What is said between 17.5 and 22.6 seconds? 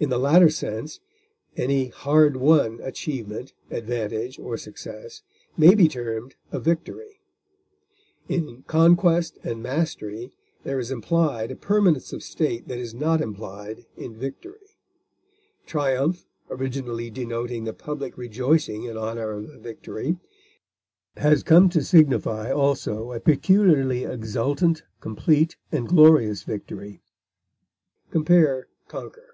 the public rejoicing in honor of a victory, has come to signify